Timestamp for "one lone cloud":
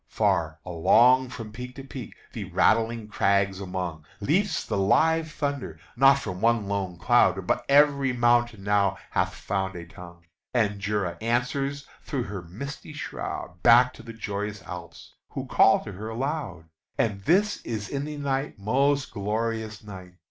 6.41-7.45